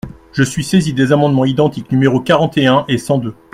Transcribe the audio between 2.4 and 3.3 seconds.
et un et cent